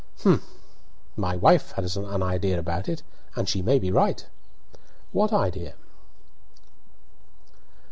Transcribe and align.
"Humph! 0.23 0.55
My 1.15 1.35
wife 1.35 1.73
has 1.73 1.95
an 1.95 2.23
idea 2.23 2.57
about 2.57 2.89
it, 2.89 3.03
and 3.35 3.47
she 3.47 3.61
may 3.61 3.77
be 3.77 3.91
right" 3.91 4.25
"What 5.11 5.31
idea?" 5.31 5.75